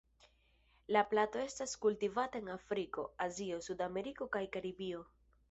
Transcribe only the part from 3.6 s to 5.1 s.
Sudameriko kaj Karibio.